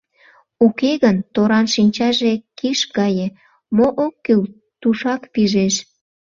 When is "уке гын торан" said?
0.65-1.65